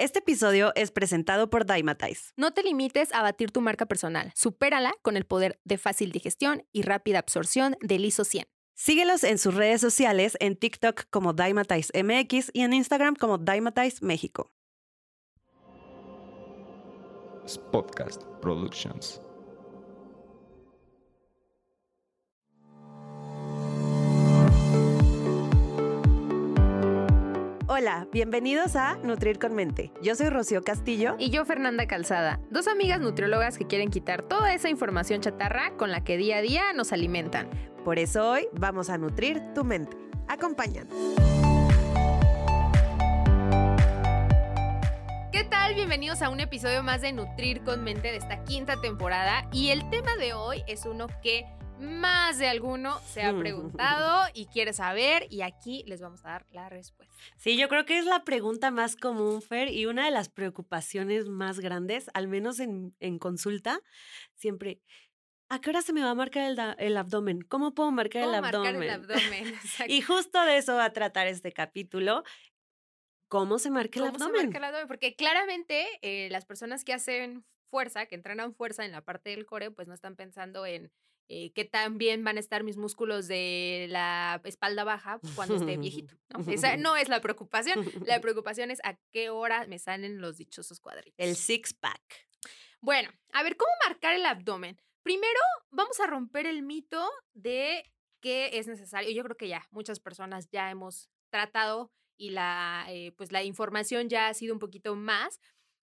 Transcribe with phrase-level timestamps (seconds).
[0.00, 2.32] Este episodio es presentado por Dymatize.
[2.38, 4.32] No te limites a batir tu marca personal.
[4.34, 8.46] Supérala con el poder de fácil digestión y rápida absorción del ISO 100.
[8.72, 13.98] Síguelos en sus redes sociales, en TikTok como Dymatize MX y en Instagram como Dymatize
[14.00, 14.50] México.
[17.70, 19.20] Podcast Productions.
[27.72, 29.92] Hola, bienvenidos a Nutrir con Mente.
[30.02, 31.14] Yo soy Rocío Castillo.
[31.20, 35.92] Y yo, Fernanda Calzada, dos amigas nutriólogas que quieren quitar toda esa información chatarra con
[35.92, 37.48] la que día a día nos alimentan.
[37.84, 39.96] Por eso hoy vamos a nutrir tu mente.
[40.26, 40.92] Acompáñanos.
[45.30, 45.76] ¿Qué tal?
[45.76, 49.46] Bienvenidos a un episodio más de Nutrir con Mente de esta quinta temporada.
[49.52, 51.46] Y el tema de hoy es uno que
[51.80, 56.46] más de alguno se ha preguntado y quiere saber y aquí les vamos a dar
[56.50, 57.14] la respuesta.
[57.36, 61.28] Sí, yo creo que es la pregunta más común, Fer, y una de las preocupaciones
[61.28, 63.80] más grandes, al menos en, consulta,
[64.34, 64.80] siempre,
[65.48, 67.42] ¿a qué hora se me va a marcar el, abdomen?
[67.42, 68.78] ¿Cómo puedo marcar el abdomen?
[68.78, 69.54] Marcar el abdomen
[69.88, 72.22] y justo de eso va a tratar este capítulo.
[73.28, 74.52] ¿Cómo se marca el abdomen?
[74.88, 79.46] Porque claramente eh, las personas que hacen fuerza, que entrenan fuerza en la parte del
[79.46, 80.90] core, pues no están pensando en
[81.32, 85.76] eh, qué tan bien van a estar mis músculos de la espalda baja cuando esté
[85.76, 86.16] viejito.
[86.30, 86.52] ¿no?
[86.52, 87.88] Esa no es la preocupación.
[88.04, 91.14] La preocupación es a qué hora me salen los dichosos cuadritos.
[91.18, 92.26] El six pack.
[92.80, 94.76] Bueno, a ver, ¿cómo marcar el abdomen?
[95.04, 95.38] Primero,
[95.70, 97.84] vamos a romper el mito de
[98.20, 99.12] que es necesario.
[99.12, 104.08] Yo creo que ya muchas personas ya hemos tratado y la, eh, pues la información
[104.08, 105.38] ya ha sido un poquito más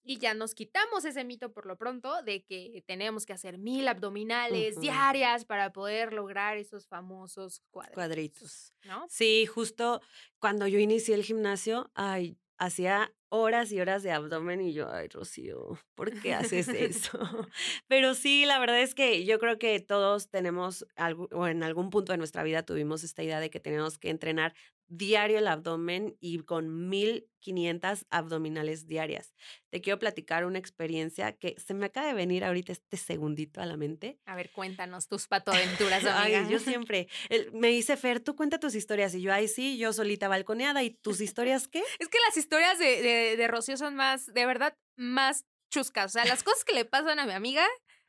[0.08, 3.88] y ya nos quitamos ese mito por lo pronto de que tenemos que hacer mil
[3.88, 7.96] abdominales diarias para poder lograr esos famosos cuadritos.
[7.96, 8.74] cuadritos.
[8.86, 9.06] ¿no?
[9.10, 10.02] Sí, justo
[10.40, 15.10] cuando yo inicié el gimnasio, ay, hacía horas y horas de abdomen y yo, ay,
[15.10, 17.20] Rocío, ¿por qué haces eso?
[17.88, 21.90] Pero sí, la verdad es que yo creo que todos tenemos, algo, o en algún
[21.90, 24.56] punto de nuestra vida tuvimos esta idea de que tenemos que entrenar
[24.88, 29.34] diario el abdomen y con 1500 abdominales diarias.
[29.70, 33.66] Te quiero platicar una experiencia que se me acaba de venir ahorita este segundito a
[33.66, 34.20] la mente.
[34.26, 36.44] A ver, cuéntanos tus patoaventuras, amiga.
[36.46, 37.08] Ay, yo siempre,
[37.54, 40.92] me dice Fer, tú cuenta tus historias y yo, ay, sí, yo solita balconeada y
[40.92, 41.84] tus historias, ¿qué?
[42.00, 46.06] Es que las historias de, de Rocío son más, de verdad, más chuscas.
[46.06, 47.66] O sea, las cosas que le pasan a mi amiga,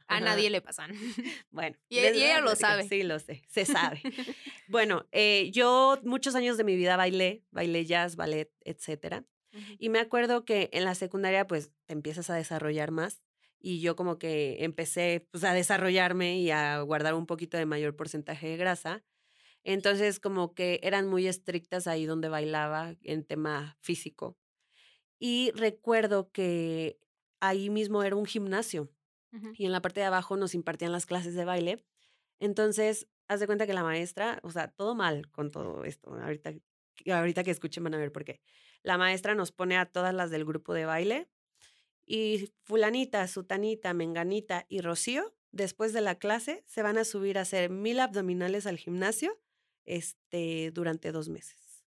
[0.09, 0.91] a nadie le pasan.
[1.51, 1.77] Bueno.
[1.89, 2.89] Y, ella lo sabe.
[2.89, 4.01] Sí, lo sé, se sabe.
[4.69, 9.25] bueno, eh, yo muchos años de mi vida bailé, bailé jazz, ballet, etcétera.
[9.79, 13.23] Y me acuerdo que en la secundaria, pues, te empiezas a desarrollar más.
[13.61, 17.97] Y yo como que empecé pues, a desarrollarme y a guardar un poquito de mayor
[17.97, 19.05] porcentaje de grasa.
[19.65, 24.39] Entonces, como que eran muy estrictas ahí donde bailaba en tema físico.
[25.19, 27.01] Y recuerdo que
[27.41, 28.91] ahí mismo era un gimnasio
[29.55, 31.85] y en la parte de abajo nos impartían las clases de baile.
[32.41, 36.15] Entonces, haz de cuenta que la maestra, o sea, todo mal con todo esto.
[36.15, 36.55] Ahorita,
[37.07, 38.41] ahorita que escuchen van a ver por qué.
[38.83, 41.29] La maestra nos pone a todas las del grupo de baile
[42.07, 47.43] y fulanita, sutanita, menganita y Rocío, después de la clase, se van a subir a
[47.43, 49.39] hacer mil abdominales al gimnasio
[49.85, 51.85] este, durante dos meses.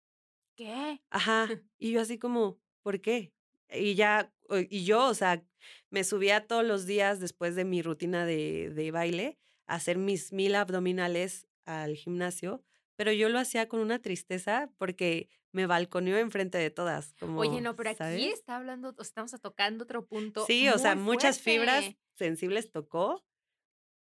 [0.56, 1.00] ¿Qué?
[1.08, 1.48] Ajá.
[1.78, 3.32] Y yo así como, ¿por qué?
[3.72, 4.30] Y ya,
[4.68, 5.42] y yo, o sea,
[5.90, 10.32] me subía todos los días después de mi rutina de, de baile a hacer mis
[10.32, 12.64] mil abdominales al gimnasio,
[12.96, 17.14] pero yo lo hacía con una tristeza porque me balconeó enfrente de todas.
[17.18, 20.44] Como, Oye, no, pero aquí está hablando, estamos tocando otro punto.
[20.46, 21.84] Sí, o sea, muchas fibras
[22.14, 23.24] sensibles tocó.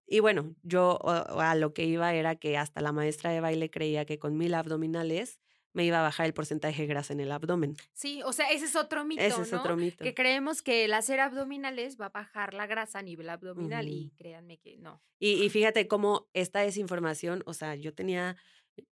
[0.07, 4.07] Y bueno, yo a lo que iba era que hasta la maestra de baile creía
[4.07, 5.39] que con mil abdominales
[5.79, 7.77] me iba a bajar el porcentaje de grasa en el abdomen.
[7.93, 9.23] Sí, o sea, ese es otro mito.
[9.23, 10.03] Ese es otro mito.
[10.03, 14.11] Que creemos que el hacer abdominales va a bajar la grasa a nivel abdominal y
[14.17, 15.01] créanme que no.
[15.21, 18.37] Y, fíjate cómo esta desinformación, o sea, yo tenía,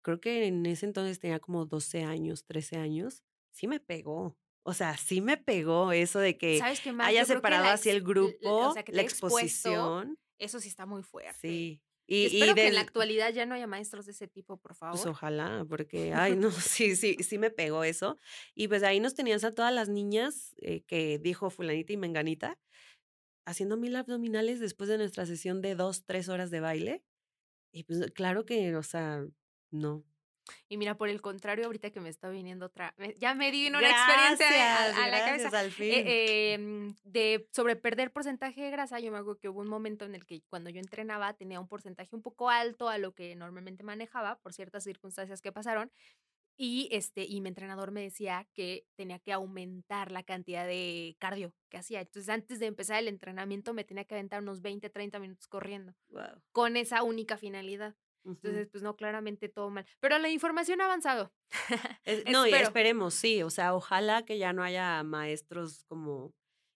[0.01, 4.35] creo que en ese entonces tenía como 12 años, 13 años, sí me pegó.
[4.63, 10.17] O sea, sí me pegó eso de que haya separado así el grupo, la exposición.
[10.39, 11.37] eso sí está muy fuerte.
[11.47, 11.81] Sí.
[12.13, 14.79] Y, Espero que en la actualidad ya no haya maestros de ese tipo, por pues,
[14.79, 14.97] favor.
[14.97, 18.17] Pues ojalá, porque, ay, no, sí, sí, sí me pegó eso.
[18.53, 22.59] Y pues ahí nos tenías a todas las niñas eh, que dijo fulanita y menganita,
[23.45, 27.01] haciendo mil abdominales después de nuestra sesión de dos, tres horas de baile.
[27.71, 29.25] Y pues claro que, o sea,
[29.69, 30.03] no,
[30.69, 33.79] y mira, por el contrario, ahorita que me está viniendo otra, ya me di una
[33.79, 38.99] experiencia a, la cabeza al eh, em, de sobre perder porcentaje de grasa.
[38.99, 41.67] Yo me acuerdo que hubo un momento en el que cuando yo entrenaba tenía un
[41.67, 45.91] porcentaje un poco alto a lo que normalmente manejaba por ciertas circunstancias que pasaron.
[46.57, 51.55] Y, este, y mi entrenador me decía que tenía que aumentar la cantidad de cardio
[51.69, 52.01] que hacía.
[52.01, 55.95] Entonces, antes de empezar el entrenamiento, me tenía que aventar unos 20, 30 minutos corriendo.
[56.51, 57.95] Con esa única finalidad.
[58.23, 59.85] Entonces, pues no, claramente todo mal.
[59.99, 61.33] Pero la información ha avanzado.
[62.31, 63.43] no, y esperemos, sí.
[63.43, 66.33] O sea, ojalá que ya no haya maestros como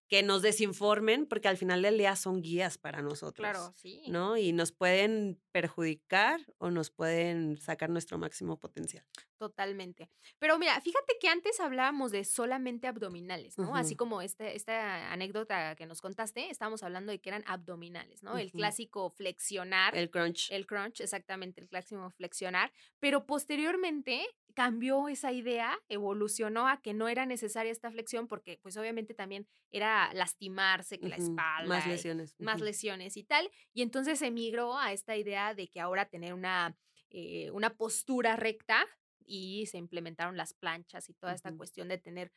[0.07, 3.44] que nos desinformen, porque al final del día son guías para nosotros.
[3.44, 4.03] Claro, sí.
[4.07, 4.38] ¿No?
[4.38, 9.03] Y nos pueden perjudicar o nos pueden sacar nuestro máximo potencial.
[9.38, 10.10] Totalmente.
[10.40, 13.76] Pero mira, fíjate que antes hablábamos de solamente abdominales, ¿no?
[13.76, 18.38] Así como este, esta anécdota que nos contaste, estábamos hablando de que eran abdominales, ¿no?
[18.38, 19.96] El clásico flexionar.
[19.96, 20.52] El crunch.
[20.52, 22.72] El crunch, exactamente, el clásico flexionar.
[23.00, 28.78] Pero posteriormente cambió esa idea, evolucionó a que no era necesaria esta flexión porque pues
[28.78, 31.68] obviamente también era lastimarse, que la espalda.
[31.68, 32.36] Más lesiones.
[32.40, 33.52] Más lesiones y tal.
[33.74, 36.76] Y entonces emigró a esta idea de que ahora tener una,
[37.10, 38.88] eh, una postura recta
[39.25, 42.31] y se implementaron las planchas y toda esta cuestión de tener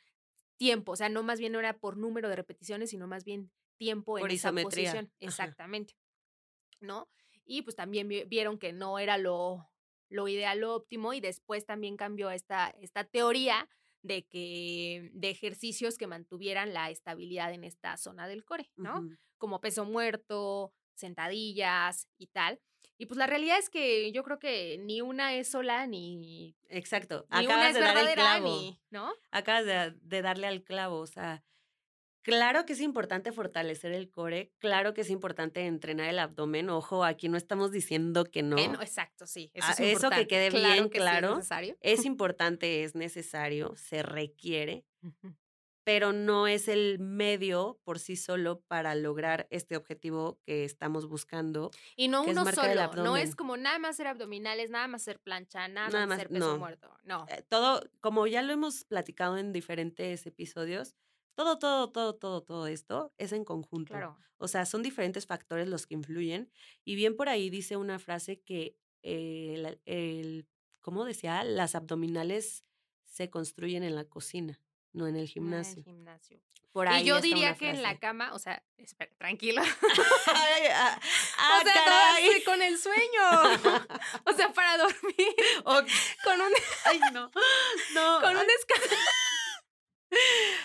[0.56, 3.50] tiempo, o sea, no más bien no era por número de repeticiones, sino más bien
[3.76, 5.10] tiempo en esa posición.
[5.20, 5.94] Exactamente.
[6.80, 7.08] ¿No?
[7.44, 9.70] Y pues también vieron que no era lo,
[10.10, 13.68] lo ideal, lo óptimo, y después también cambió esta, esta teoría
[14.02, 19.08] de que de ejercicios que mantuvieran la estabilidad en esta zona del core, ¿no?
[19.38, 22.60] Como peso muerto, sentadillas y tal.
[23.00, 26.56] Y pues la realidad es que yo creo que ni una es sola ni.
[26.68, 27.26] Exacto.
[27.30, 28.76] Acabas de dar el clavo.
[28.90, 29.12] ¿no?
[29.30, 30.98] Acabas de, de, darle al clavo.
[30.98, 31.44] O sea,
[32.22, 34.52] claro que es importante fortalecer el core.
[34.58, 36.70] Claro que es importante entrenar el abdomen.
[36.70, 38.58] Ojo, aquí no estamos diciendo que no.
[38.58, 39.52] exacto, sí.
[39.54, 41.38] Eso, ah, eso que quede bien claro.
[41.80, 44.84] es, importante, es necesario, se requiere
[45.88, 51.70] pero no es el medio por sí solo para lograr este objetivo que estamos buscando.
[51.96, 55.66] Y no uno solo, no es como nada más hacer abdominales, nada más hacer plancha,
[55.66, 57.24] nada, más hacer peso muerto, no.
[57.30, 60.94] Eh, todo, como ya lo hemos platicado en diferentes episodios,
[61.34, 63.94] todo, todo, todo, todo, todo esto es en conjunto.
[63.94, 64.18] Claro.
[64.36, 66.52] O sea, son diferentes factores los que influyen.
[66.84, 70.46] Y bien por ahí dice una frase que el, el
[70.82, 71.42] ¿cómo decía?
[71.44, 72.66] Las abdominales
[73.06, 74.60] se construyen en la cocina
[74.92, 75.74] no en el gimnasio.
[75.74, 76.40] en el gimnasio.
[76.72, 79.62] Por ahí y yo diría que en la cama, o sea, espera, tranquila.
[81.40, 83.22] Ah, o sea, con el sueño.
[84.24, 85.34] o sea, para dormir.
[85.64, 86.52] Con un.
[86.84, 87.30] Ay, no.
[87.94, 88.20] No.
[88.20, 88.96] Con un descanso.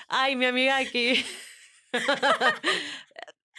[0.08, 1.26] Ay, mi amiga aquí.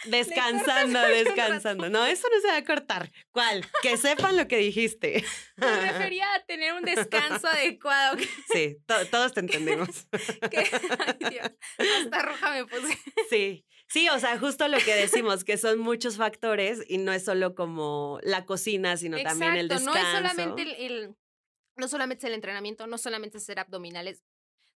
[0.07, 1.89] Descansando, descansando.
[1.89, 3.11] No, eso no se va a cortar.
[3.31, 3.65] ¿Cuál?
[3.81, 5.23] Que sepan lo que dijiste.
[5.57, 8.17] Me refería a tener un descanso adecuado.
[8.53, 8.77] Sí,
[9.11, 10.07] todos te entendemos.
[10.11, 11.51] ay Dios,
[12.03, 12.97] hasta roja me puse.
[13.29, 17.25] Sí, sí, o sea, justo lo que decimos, que son muchos factores y no es
[17.25, 19.93] solo como la cocina, sino también el descanso.
[19.93, 21.15] No es solamente el,
[21.75, 24.23] no solamente es el entrenamiento, no solamente es hacer abdominales,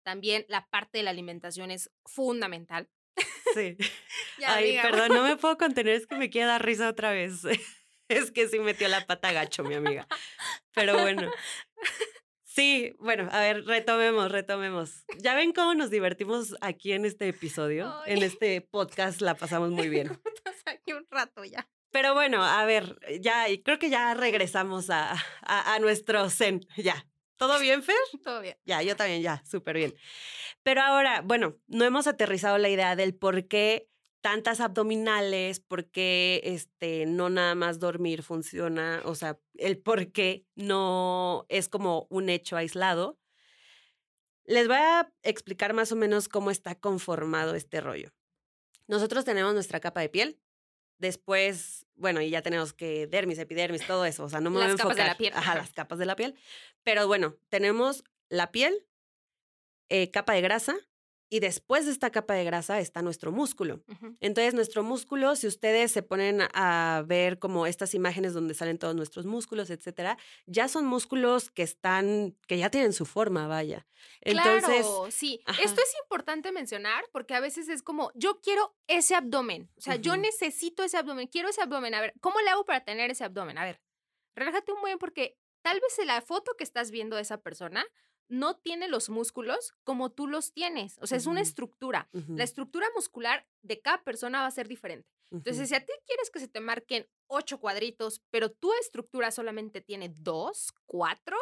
[0.04, 2.90] también la parte de la alimentación es fundamental.
[3.54, 3.78] Sí.
[4.46, 7.42] Ay, perdón, no me puedo contener, es que me queda dar risa otra vez.
[8.10, 10.08] Es que sí metió la pata gacho, mi amiga.
[10.74, 11.30] Pero bueno.
[12.46, 15.04] Sí, bueno, a ver, retomemos, retomemos.
[15.18, 19.90] Ya ven cómo nos divertimos aquí en este episodio, en este podcast, la pasamos muy
[19.90, 20.18] bien.
[20.66, 21.68] aquí un rato ya.
[21.92, 25.12] Pero bueno, a ver, ya, creo que ya regresamos a,
[25.42, 27.06] a, a nuestro zen, ya.
[27.38, 27.96] ¿Todo bien, Fer?
[28.24, 28.58] Todo bien.
[28.66, 29.96] Ya, yo también, ya, súper bien.
[30.64, 33.90] Pero ahora, bueno, no hemos aterrizado la idea del por qué
[34.22, 40.46] tantas abdominales, por qué este, no nada más dormir funciona, o sea, el por qué
[40.56, 43.18] no es como un hecho aislado.
[44.44, 48.12] Les voy a explicar más o menos cómo está conformado este rollo.
[48.88, 50.42] Nosotros tenemos nuestra capa de piel,
[50.98, 54.68] después, bueno, y ya tenemos que dermis, epidermis, todo eso, o sea, no me las
[54.68, 55.34] voy a capas de la piel.
[55.36, 56.36] Ajá, las capas de la piel.
[56.84, 58.86] Pero bueno, tenemos la piel,
[59.90, 60.76] eh, capa de grasa,
[61.30, 63.82] y después de esta capa de grasa está nuestro músculo.
[64.22, 68.96] Entonces, nuestro músculo, si ustedes se ponen a ver como estas imágenes donde salen todos
[68.96, 73.86] nuestros músculos, etcétera, ya son músculos que están, que ya tienen su forma, vaya.
[74.22, 75.42] Entonces, claro, sí.
[75.62, 79.70] Esto es importante mencionar porque a veces es como, yo quiero ese abdomen.
[79.78, 81.94] O sea, yo necesito ese abdomen, quiero ese abdomen.
[81.94, 83.58] A ver, ¿cómo le hago para tener ese abdomen?
[83.58, 83.82] A ver,
[84.36, 87.86] relájate un buen porque tal vez en la foto que estás viendo de esa persona
[88.30, 90.98] no tiene los músculos como tú los tienes.
[91.02, 92.10] O sea, es una estructura.
[92.28, 95.10] La estructura muscular de cada persona va a ser diferente.
[95.32, 99.82] Entonces, si a ti quieres que se te marquen ocho cuadritos, pero tu estructura solamente
[99.82, 101.38] tiene dos, cuatro,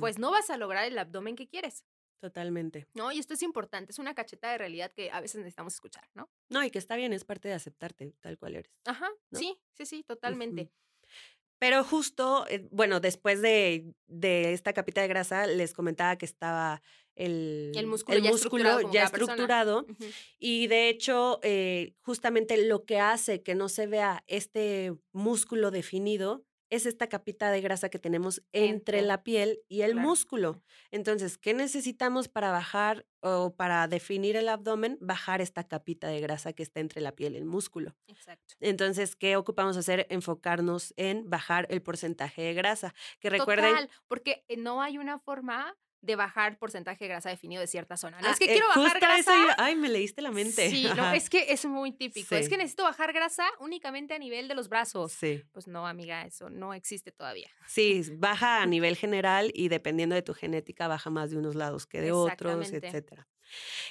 [0.00, 1.84] pues no vas a lograr el abdomen que quieres.
[2.20, 2.88] Totalmente.
[2.94, 6.08] No, y esto es importante, es una cacheta de realidad que a veces necesitamos escuchar,
[6.14, 6.28] ¿no?
[6.48, 8.72] No, y que está bien, es parte de aceptarte tal cual eres.
[8.86, 10.72] Ajá, sí, sí, sí, totalmente.
[11.58, 16.82] Pero justo, eh, bueno, después de, de esta capita de grasa, les comentaba que estaba
[17.16, 17.72] el,
[18.26, 20.06] El músculo ya estructurado ya.
[20.38, 26.44] Y de hecho, eh, justamente lo que hace que no se vea este músculo definido
[26.70, 29.02] es esta capita de grasa que tenemos entre Entre.
[29.02, 30.08] la piel y el Claro.
[30.08, 30.62] músculo.
[30.90, 34.98] Entonces, ¿qué necesitamos para bajar o para definir el abdomen?
[35.00, 37.94] Bajar esta capita de grasa que está entre la piel y el músculo.
[38.06, 38.54] Exacto.
[38.60, 40.06] Entonces, ¿qué ocupamos hacer?
[40.10, 42.94] Enfocarnos en bajar el porcentaje de grasa.
[43.20, 47.60] Que recuerden, Total, porque eh, no hay una forma de bajar porcentaje de grasa definido
[47.60, 48.20] de cierta zona.
[48.20, 49.32] No Ah, es que eh, quiero bajar grasa.
[49.58, 50.70] ay, me leíste la mente.
[50.70, 52.34] Sí, no, es que es muy típico.
[52.36, 55.12] Es que necesito bajar grasa únicamente a nivel de los brazos.
[55.12, 55.42] Sí.
[55.52, 57.50] Pues no, amiga, eso no existe todavía.
[57.66, 61.86] Sí, baja a nivel general y dependiendo de tu genética baja más de unos lados
[61.86, 63.26] que de otros, etcétera.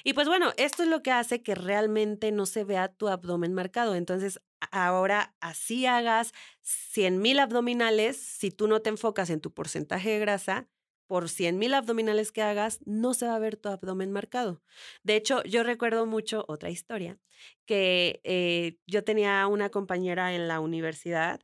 [0.04, 3.52] Y pues bueno, esto es lo que hace que realmente no se vea tu abdomen
[3.54, 3.96] marcado.
[3.96, 10.10] Entonces, ahora así hagas 100 mil abdominales, si tú no te enfocas en tu porcentaje
[10.10, 10.68] de grasa,
[11.08, 14.62] por 100 mil abdominales que hagas, no se va a ver tu abdomen marcado.
[15.02, 17.18] De hecho, yo recuerdo mucho otra historia,
[17.66, 21.40] que eh, yo tenía una compañera en la universidad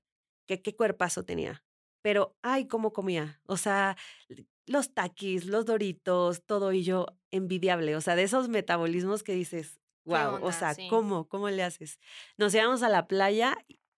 [0.46, 1.64] que qué cuerpazo tenía,
[2.02, 3.40] pero ay, cómo comía.
[3.46, 3.96] O sea,
[4.66, 7.96] los taquis, los doritos, todo y yo envidiable.
[7.96, 10.52] O sea, de esos metabolismos que dices, wow, o onda?
[10.52, 10.88] sea, Sí.
[10.88, 11.26] ¿cómo?
[11.28, 11.98] ¿Cómo le haces?
[12.36, 13.56] Nos íbamos a la playa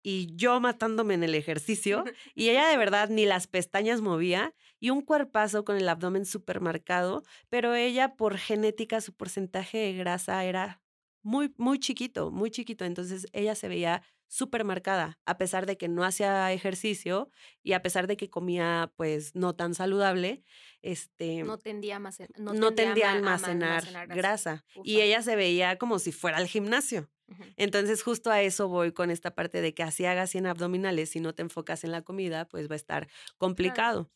[0.09, 4.89] y yo matándome en el ejercicio y ella de verdad ni las pestañas movía y
[4.89, 10.45] un cuerpazo con el abdomen súper marcado, pero ella por genética su porcentaje de grasa
[10.45, 10.81] era
[11.23, 12.85] muy, muy chiquito, muy chiquito.
[12.85, 17.29] Entonces ella se veía súper marcada, a pesar de que no hacía ejercicio
[17.61, 20.41] y a pesar de que comía pues no tan saludable,
[20.81, 24.63] este, No tendía a almacenar, no no tendía a almacenar grasa.
[24.85, 27.09] Y ella se veía como si fuera al gimnasio.
[27.57, 31.19] Entonces, justo a eso voy con esta parte de que así hagas 100 abdominales, si
[31.19, 33.07] no te enfocas en la comida, pues va a estar
[33.37, 34.11] complicado.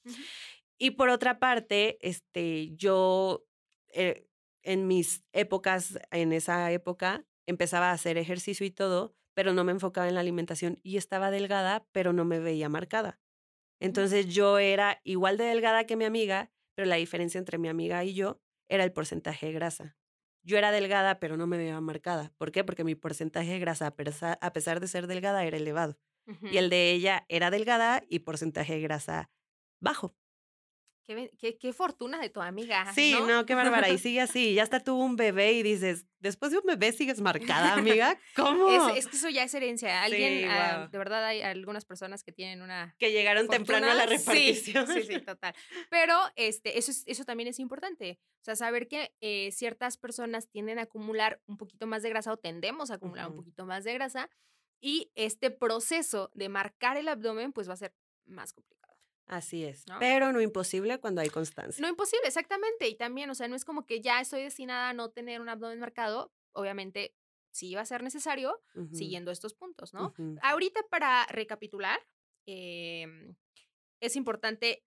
[0.77, 3.45] Y por otra parte, este, yo
[3.89, 4.27] eh,
[4.63, 9.71] en mis épocas, en esa época, empezaba a hacer ejercicio y todo, pero no me
[9.71, 13.19] enfocaba en la alimentación y estaba delgada, pero no me veía marcada.
[13.79, 18.03] Entonces yo era igual de delgada que mi amiga, pero la diferencia entre mi amiga
[18.03, 19.97] y yo era el porcentaje de grasa.
[20.43, 22.31] Yo era delgada, pero no me veía marcada.
[22.37, 22.63] ¿Por qué?
[22.63, 23.95] Porque mi porcentaje de grasa, a
[24.53, 25.97] pesar, de ser delgada, era elevado.
[26.49, 29.31] Y el de ella era delgada y porcentaje de grasa
[29.79, 30.15] bajo.
[31.15, 32.91] Qué, qué- qué fortuna de tu amiga.
[32.93, 33.25] Sí, ¿no?
[33.27, 33.89] no, qué bárbara.
[33.89, 34.53] Y sigue así.
[34.53, 38.17] Ya hasta tuvo un bebé y dices, después de un bebé sigues marcada, amiga.
[38.35, 38.89] ¿Cómo?
[38.91, 40.03] Es, es que eso ya es herencia.
[40.03, 40.89] Alguien, Sí, ah, guau.
[40.89, 44.19] de verdad, hay algunas personas que tienen una que llegaron temprano a la fortuna.
[44.19, 44.27] Sí,
[44.63, 44.87] repartición.
[44.87, 45.53] Sí, sí, total.
[45.89, 48.19] Pero este, eso, es- eso también es importante.
[48.41, 52.31] O sea, saber que eh, ciertas personas tienden a acumular un poquito más de grasa
[52.33, 53.41] o tendemos a acumular un Ujú.
[53.43, 54.29] poquito más de grasa.
[54.83, 57.93] Y este proceso de marcar el abdomen, pues va a ser
[58.25, 58.80] más complicado.
[59.31, 59.87] Así es.
[59.87, 59.97] ¿No?
[59.97, 61.81] Pero no imposible cuando hay constancia.
[61.81, 62.89] No imposible, exactamente.
[62.89, 65.47] Y también, o sea, no es como que ya estoy destinada a no tener un
[65.47, 66.33] abdomen marcado.
[66.51, 67.15] Obviamente,
[67.49, 68.61] sí va a ser necesario
[68.91, 70.13] siguiendo estos puntos, ¿no?
[70.41, 71.97] Ahorita para recapitular,
[72.45, 73.37] em,
[74.01, 74.83] es importante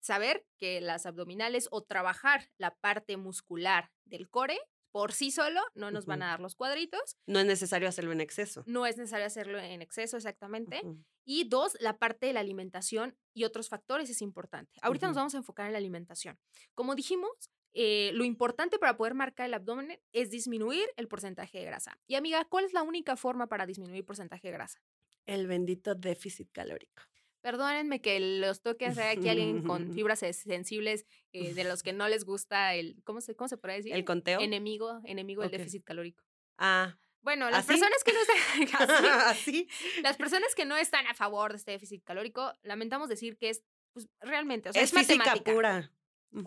[0.00, 4.60] saber que las abdominales o trabajar la parte muscular del core
[4.92, 7.16] por sí solo no nos van a dar los cuadritos.
[7.26, 8.62] No es necesario hacerlo en exceso.
[8.66, 10.82] No es necesario hacerlo en exceso exactamente.
[11.24, 14.78] Y dos, la parte de la alimentación y otros factores es importante.
[14.82, 16.38] Ahorita nos vamos a enfocar en la alimentación.
[16.74, 21.64] Como dijimos, eh, lo importante para poder marcar el abdomen es disminuir el porcentaje de
[21.64, 21.98] grasa.
[22.06, 24.80] Y amiga, ¿cuál es la única forma para disminuir porcentaje de grasa?
[25.26, 27.02] El bendito déficit calórico.
[27.46, 31.92] Perdónenme que los toque hacer aquí a alguien con fibras sensibles, eh, de los que
[31.92, 33.92] no les gusta el, ¿cómo se, cómo se puede decir?
[33.94, 34.40] El conteo.
[34.40, 36.24] Enemigo, enemigo del déficit calórico.
[36.58, 37.68] Ah, Bueno, las ¿Así?
[37.68, 38.18] personas que no
[38.64, 39.68] están así,
[40.02, 43.62] las personas que no están a favor de este déficit calórico, lamentamos decir que es
[43.92, 45.52] pues, realmente, o sea, es es, física matemática.
[45.52, 45.92] pura.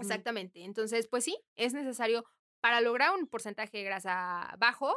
[0.01, 0.65] Exactamente.
[0.65, 2.25] Entonces, pues sí, es necesario
[2.59, 4.93] para lograr un porcentaje de grasa bajo,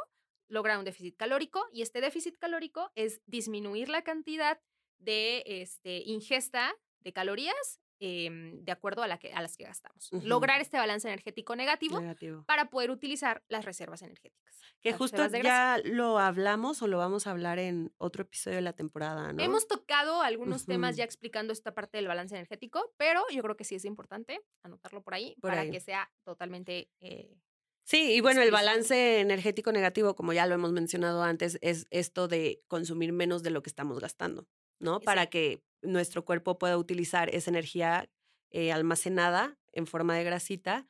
[0.49, 4.59] lograr un déficit calórico y este déficit calórico es disminuir la cantidad
[5.03, 10.09] de este, ingesta de calorías em, de acuerdo a, la que, a las que gastamos.
[10.11, 12.43] Lograr este balance energético negativo Negativo.
[12.45, 14.59] para poder utilizar las reservas energéticas.
[14.81, 18.73] Que justo ya lo hablamos o lo vamos a hablar en otro episodio de la
[18.73, 19.41] temporada, ¿no?
[19.41, 23.63] Hemos tocado algunos temas ya explicando esta parte del balance energético, pero yo creo que
[23.63, 25.71] sí es importante anotarlo por ahí Por para ahí.
[25.71, 27.37] que sea totalmente eh,
[27.85, 32.29] Sí, y bueno, el balance energético negativo, como ya lo hemos mencionado antes, es esto
[32.29, 34.47] de consumir menos de lo que estamos gastando,
[34.83, 34.99] ¿no?
[34.99, 38.09] Para que nuestro cuerpo pueda utilizar esa energía
[38.51, 40.87] eh, almacenada en forma de grasita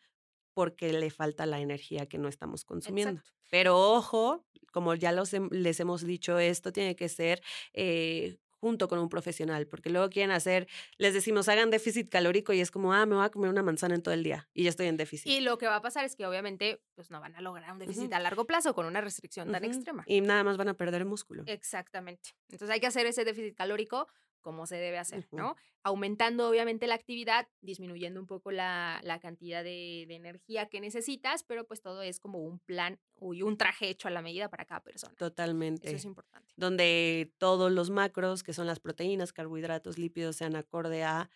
[0.54, 3.20] porque le falta la energía que no estamos consumiendo.
[3.20, 3.32] Exacto.
[3.50, 7.42] Pero ojo, como ya los les hemos dicho, esto tiene que ser
[7.74, 12.62] eh, junto con un profesional, porque luego quieren hacer, les decimos, hagan déficit calórico y
[12.62, 14.70] es como, ah, me voy a comer una manzana en todo el día y ya
[14.70, 15.28] estoy en déficit.
[15.30, 17.80] Y lo que va a pasar es que obviamente pues no van a lograr un
[17.80, 20.06] déficit a largo plazo con una restricción tan extrema.
[20.08, 21.44] Y nada más van a perder músculo.
[21.46, 22.30] Exactamente.
[22.48, 24.08] Entonces hay que hacer ese déficit calórico
[24.44, 25.56] como se debe hacer, ¿no?
[25.82, 31.82] Aumentando obviamente la actividad, disminuyendo un poco la, cantidad de, energía que necesitas, pero pues
[31.82, 35.16] todo es como un plan y un traje hecho a la medida para cada persona.
[35.16, 35.88] Totalmente.
[35.88, 36.54] Eso es importante.
[36.56, 41.32] Donde todos los macros, que son las proteínas, carbohidratos, lípidos, sean acorde a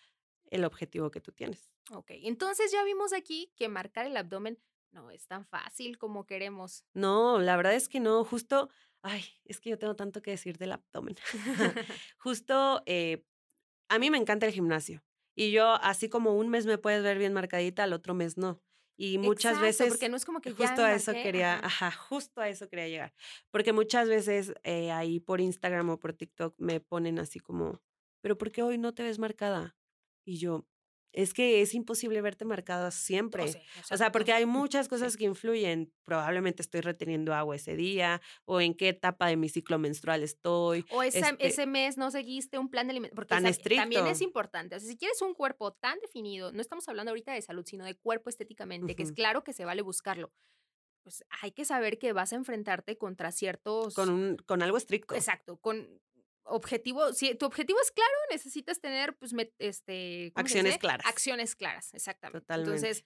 [0.52, 1.72] el objetivo que tú tienes.
[1.92, 4.60] Ok, entonces ya vimos aquí que marcar el abdomen
[4.92, 6.84] no es tan fácil como queremos.
[6.94, 8.70] No, la verdad es que no, justo
[9.02, 11.16] ay, es que yo tengo tanto que decir del abdomen.
[12.18, 13.24] Justo, eh,
[13.90, 15.04] a mí me encanta el gimnasio.
[15.36, 18.62] Y yo, así como un mes me puedes ver bien marcadita, al otro mes no.
[19.00, 19.90] Y muchas veces.
[19.90, 21.92] Porque no es como que justo a eso quería, ajá.
[21.92, 23.14] justo a eso quería llegar.
[23.52, 27.80] Porque muchas veces eh, ahí por Instagram o por TikTok me ponen así como,
[28.22, 29.78] pero ¿por qué hoy no te ves marcada?
[30.26, 30.68] Y yo,
[31.18, 33.44] es que es imposible verte marcada siempre.
[33.92, 35.92] o, sea, porque hay muchas cosas que influyen.
[36.06, 40.86] Probablemente estoy reteniendo agua ese día, o en qué etapa de mi ciclo menstrual estoy.
[40.92, 43.16] O ese, este ese mes no seguiste un plan de alimentación.
[43.16, 43.82] Porque tan estricto.
[43.82, 44.76] también es importante.
[44.76, 47.84] O sea, si quieres un cuerpo tan definido, no estamos hablando ahorita de salud, sino
[47.84, 50.32] de cuerpo estéticamente, que es claro que se vale buscarlo
[51.04, 53.96] pues hay que saber que vas a enfrentarte contra ciertos...
[53.96, 55.16] Con, un, con algo estricto.
[55.16, 56.02] Exacto, con
[56.48, 61.06] objetivo, si tu objetivo es claro, necesitas tener, pues, este, acciones claras.
[61.06, 62.42] Acciones claras, exactamente.
[62.42, 62.76] Totalmente.
[62.76, 63.06] Entonces,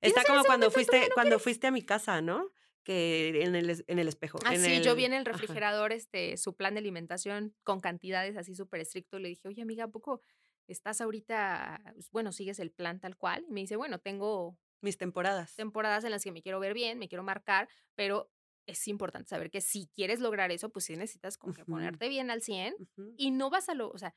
[0.00, 2.50] está como cuando fuiste, cuando fuiste a mi casa, ¿no?
[2.82, 4.38] Que en el, en el espejo.
[4.44, 8.54] Ah, sí, yo vi en el refrigerador este, su plan de alimentación con cantidades así
[8.54, 9.18] súper estricto.
[9.18, 10.22] Le dije, oye, amiga, ¿a poco
[10.66, 13.44] estás ahorita, pues, bueno, sigues el plan tal cual?
[13.48, 15.54] Y me dice, bueno, tengo mis temporadas.
[15.56, 18.30] Temporadas en las que me quiero ver bien, me quiero marcar, pero
[18.70, 22.30] es importante saber que si quieres lograr eso, pues sí necesitas como que ponerte bien
[22.30, 22.74] al 100
[23.16, 24.14] y no vas a lo, o sea,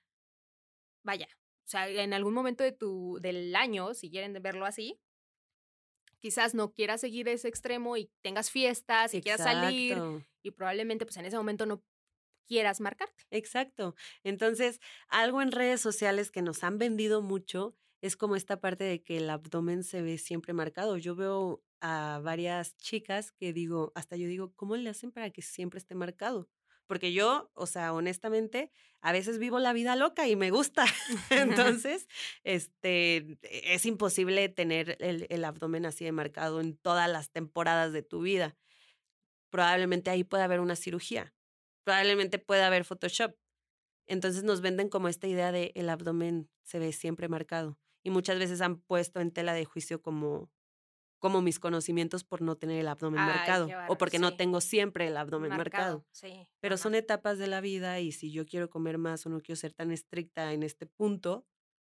[1.03, 1.27] vaya,
[1.65, 5.00] o sea, en algún momento de tu, del año, si quieren verlo así,
[6.19, 9.98] quizás no quieras seguir ese extremo y tengas fiestas y quieras salir
[10.41, 11.83] y probablemente pues en ese momento no
[12.48, 13.25] quieras marcarte.
[13.31, 13.95] Exacto.
[14.23, 19.02] Entonces, algo en redes sociales que nos han vendido mucho es como esta parte de
[19.02, 20.98] que el abdomen se ve siempre marcado.
[20.98, 25.42] Yo veo a varias chicas que digo, hasta yo digo, ¿cómo le hacen para que
[25.42, 26.50] siempre esté marcado?
[26.86, 30.84] Porque yo, o sea, honestamente, a veces vivo la vida loca y me gusta.
[31.30, 32.10] Entonces,
[32.44, 38.04] este, es imposible tener el, el, abdomen así de marcado en todas las temporadas de
[38.04, 38.58] tu vida.
[39.50, 41.34] Probablemente ahí puede haber una cirugía.
[41.86, 43.34] Probablemente puede haber Photoshop.
[44.08, 47.80] Entonces nos venden como esta idea de el abdomen se ve siempre marcado.
[48.04, 50.52] Y muchas veces han puesto en tela de juicio como
[51.24, 55.16] como mis conocimientos por no tener el abdomen marcado o porque no tengo siempre el
[55.16, 56.06] abdomen marcado.
[56.60, 59.56] Pero son etapas de la vida y si yo quiero comer más o no quiero
[59.56, 61.48] ser tan estricta en este punto,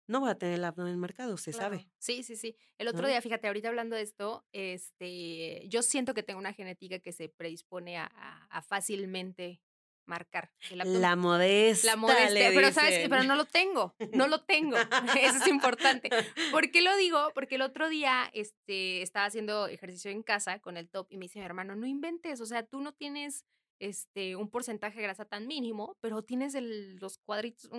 [0.08, 1.90] no voy a tener el abdomen marcado, se sabe.
[2.00, 2.58] Sí, sí, sí.
[2.78, 7.00] El otro día, fíjate, ahorita hablando de esto, este, yo siento que tengo una genética
[7.00, 8.08] que se predispone a,
[8.50, 9.62] a fácilmente
[10.06, 11.92] marcar La modestia.
[11.92, 14.78] La modestia, pero sabes, pero no lo tengo, no lo tengo.
[15.20, 16.10] Eso es importante.
[16.52, 17.32] ¿Por qué lo digo?
[17.34, 21.26] Porque el otro día este, estaba haciendo ejercicio en casa con el top y me
[21.26, 23.46] dice mi hermano, no inventes, o sea, tú no tienes
[23.80, 27.70] este, un porcentaje de grasa tan mínimo, pero tienes el, los cuadritos,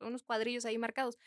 [0.00, 1.18] unos cuadrillos ahí marcados.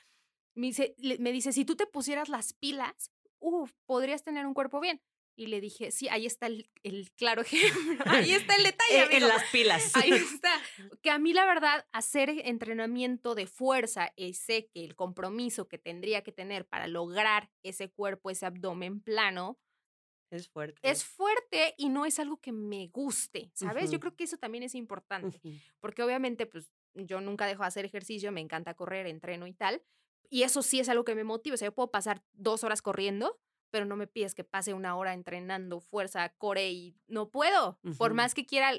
[0.56, 4.80] Me dice, me dice, si tú te pusieras las pilas, uf, podrías tener un cuerpo
[4.80, 5.02] bien.
[5.42, 6.70] Y le dije, sí, ahí está el,
[7.16, 9.18] claro ejemplo, ahí está el detalle.
[9.18, 9.96] en las pilas.
[9.96, 10.52] Ahí está.
[11.02, 15.80] Que a mí la verdad, hacer entrenamiento de fuerza y sé que el compromiso que
[15.80, 19.58] tendría que tener para lograr ese cuerpo, ese abdomen plano,
[20.30, 20.80] es fuerte.
[20.84, 23.90] Es fuerte y no es algo que me guste, ¿sabes?
[23.90, 25.42] Yo creo que eso también es importante,
[25.80, 29.82] porque obviamente, pues yo nunca dejo de hacer ejercicio, me encanta correr, entreno y tal,
[30.30, 32.82] y eso sí es algo que me motiva, o sea, yo puedo pasar dos horas
[32.82, 37.80] corriendo pero no me pides que pase una hora entrenando fuerza, core y no puedo.
[37.98, 38.72] Por más que quiera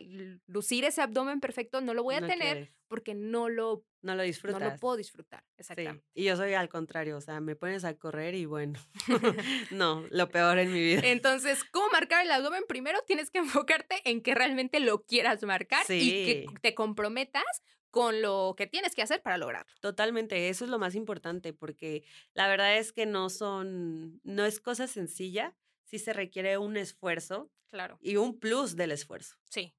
[0.46, 4.60] lucir ese abdomen perfecto, no lo voy a tener porque no lo, no lo disfrutas.
[4.60, 6.04] No lo puedo disfrutar, exactamente.
[6.12, 8.78] Y yo soy al contrario, o sea, me pones a correr y bueno,
[9.70, 11.00] no, lo peor en mi vida.
[11.04, 12.64] Entonces, ¿cómo marcar el abdomen?
[12.68, 13.38] Primero tienes que
[13.78, 18.94] enfocarte en que realmente lo quieras marcar y que te comprometas con lo que tienes
[18.94, 19.72] que hacer para lograrlo.
[19.80, 24.60] Totalmente, eso es lo más importante, porque la verdad es que no son, no es
[24.60, 27.50] cosa sencilla, sí se requiere un esfuerzo.
[27.68, 27.96] Claro.
[28.02, 29.36] Y un plus del esfuerzo.
[29.48, 29.74] Sí.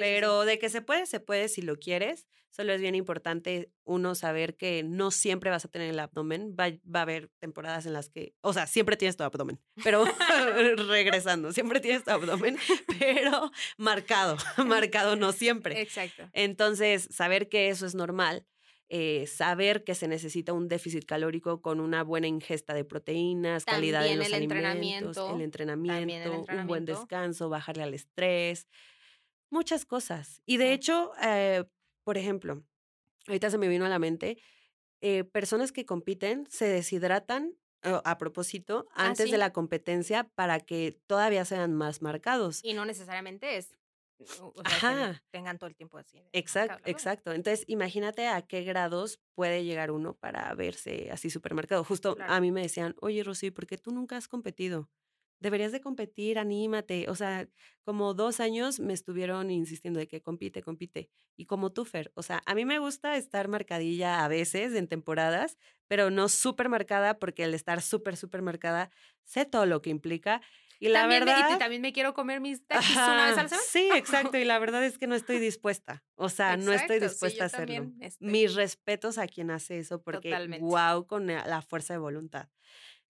[0.00, 2.26] Pero de que se puede, se puede si lo quieres.
[2.50, 6.56] Solo es bien importante uno saber que no siempre vas a tener el abdomen.
[6.58, 10.04] Va, va, a haber temporadas en las que, o sea, siempre tienes tu abdomen, pero
[10.88, 12.56] regresando, siempre tienes tu abdomen,
[12.98, 15.82] pero marcado, marcado no siempre.
[15.82, 16.30] Exacto.
[16.32, 18.46] Entonces, saber que eso es normal.
[18.88, 24.06] eh, saber que se necesita un déficit calórico con una buena ingesta de proteínas, calidad
[24.06, 28.68] en los el alimentos, entrenamiento, el entrenamiento, un buen descanso, bajarle al estrés,
[29.50, 30.42] muchas cosas.
[30.46, 31.64] Y de hecho, eh,
[32.04, 32.62] por ejemplo,
[33.28, 34.38] ahorita se me vino a la mente,
[35.00, 39.30] eh, personas que compiten se deshidratan a propósito Ah, antes sí.
[39.32, 42.60] de la competencia para que todavía sean más marcados.
[42.64, 43.76] Y no necesariamente es.
[44.40, 45.22] o- sea, Ajá.
[45.30, 46.22] tengan todo el tiempo así.
[46.32, 47.32] Exacto, exacto.
[47.32, 51.84] Entonces, imagínate a qué grados puede llegar uno para verse así supermercado.
[51.84, 52.32] Justo Claro.
[52.32, 54.88] a mí me decían, oye, Rosy, ¿por qué tú nunca has competido?
[55.38, 57.08] Deberías de competir, anímate.
[57.10, 57.48] O sea,
[57.84, 61.10] como dos años me estuvieron insistiendo de que compite, compite.
[61.36, 64.88] Y como tú, Fer, o sea, a mí me gusta estar marcadilla a veces en
[64.88, 68.90] temporadas, pero no súper marcada porque el estar súper, súper marcada,
[69.24, 70.40] sé todo lo que implica.
[70.78, 71.56] Y la también me- verdad...
[71.56, 73.62] y también me quiero comer mis taquis una vez a la Ajá, semana.
[73.66, 74.36] Sí, exacto.
[74.38, 76.02] Y la verdad es que no estoy dispuesta.
[76.16, 77.90] O sea, no estoy sí, dispuesta a hacerlo.
[78.00, 80.64] este, Mis respetos a quien hace eso porque Totalmente.
[80.64, 82.48] wow con la fuerza de voluntad.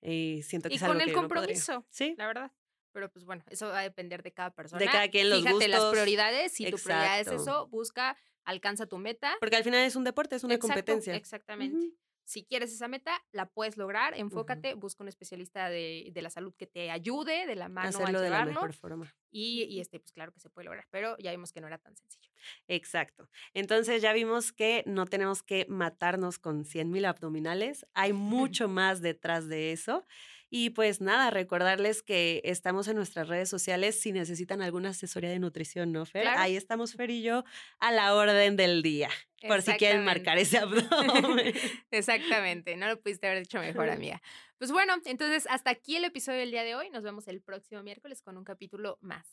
[0.02, 1.40] Y siento que y es algo con que el no podría.
[1.42, 2.52] compromiso, Sí, la verdad.
[2.92, 4.85] Pero pues bueno, eso va a depender de cada persona.
[4.90, 5.92] cada quien, los Fíjate las gustos.
[5.92, 6.52] prioridades.
[6.52, 7.42] Si tu prioridad es Exacto.
[7.42, 9.37] eso, busca, alcanza tu meta.
[9.40, 11.14] porque al final es un deporte, es una Exacto, competencia.
[11.14, 11.76] Exactamente.
[11.76, 11.96] Ujú.
[12.26, 14.12] Si quieres esa meta, la puedes lograr.
[14.18, 18.18] Enfócate, busca un especialista de, de la salud que te ayude de la mano Hacerlo
[18.18, 19.14] a de la mejor forma.
[19.30, 20.88] Y, y este, pues claro que se puede lograr.
[20.90, 22.28] Pero ya vimos que no era tan sencillo.
[22.66, 23.28] Exacto.
[23.54, 27.86] Entonces ya vimos que no tenemos que matarnos con 100 mil abdominales.
[27.94, 28.12] Hay
[28.66, 30.04] mucho más detrás de eso.
[30.48, 35.38] Y pues nada, recordarles que estamos en nuestras redes sociales si necesitan alguna asesoría de
[35.38, 36.22] nutrición, ¿no, Fer?
[36.22, 36.40] Claro.
[36.40, 37.44] Ahí estamos Fer y yo
[37.78, 39.11] a la orden del día,
[39.48, 41.52] por si quieren marcar ese abdomen.
[41.90, 44.22] Exactamente, no lo pudiste haber dicho mejor, amiga.
[44.59, 46.88] Pues bueno, entonces hasta aquí el episodio del día de hoy.
[46.90, 49.26] Nos vemos el próximo miércoles con un capítulo más.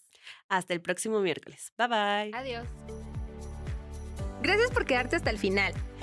[0.49, 1.71] Hasta el próximo miércoles.
[1.77, 2.31] Bye bye.
[2.33, 2.67] Adiós.
[4.41, 5.73] Gracias por quedarte hasta el final.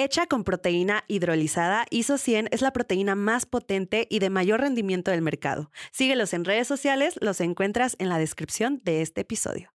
[0.00, 5.10] Hecha con proteína hidrolizada, ISO 100 es la proteína más potente y de mayor rendimiento
[5.10, 5.72] del mercado.
[5.90, 9.72] Síguelos en redes sociales, los encuentras en la descripción de este episodio.